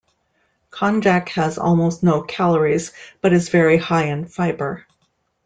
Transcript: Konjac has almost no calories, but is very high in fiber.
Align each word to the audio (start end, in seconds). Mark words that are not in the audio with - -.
Konjac 0.71 1.29
has 1.29 1.59
almost 1.59 2.01
no 2.01 2.23
calories, 2.23 2.91
but 3.21 3.33
is 3.33 3.49
very 3.49 3.77
high 3.77 4.05
in 4.05 4.25
fiber. 4.27 4.87